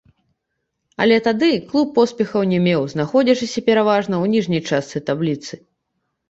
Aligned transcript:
Але 1.03 1.17
тады 1.27 1.49
клуб 1.73 1.91
поспехаў 1.97 2.41
не 2.53 2.59
меў, 2.69 2.81
знаходзячыся 2.95 3.59
пераважна 3.69 4.13
ў 4.23 4.33
ніжняй 4.33 4.61
частцы 4.69 4.97
табліцы. 5.13 5.53